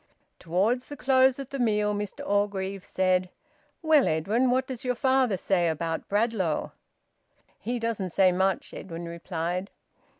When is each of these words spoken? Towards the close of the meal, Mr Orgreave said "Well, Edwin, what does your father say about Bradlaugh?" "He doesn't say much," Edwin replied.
Towards 0.39 0.87
the 0.87 0.97
close 0.97 1.37
of 1.37 1.51
the 1.51 1.59
meal, 1.59 1.93
Mr 1.93 2.27
Orgreave 2.27 2.83
said 2.83 3.29
"Well, 3.83 4.07
Edwin, 4.07 4.49
what 4.49 4.65
does 4.65 4.83
your 4.83 4.95
father 4.95 5.37
say 5.37 5.67
about 5.67 6.09
Bradlaugh?" 6.09 6.71
"He 7.59 7.77
doesn't 7.77 8.09
say 8.09 8.31
much," 8.31 8.73
Edwin 8.73 9.05
replied. 9.07 9.69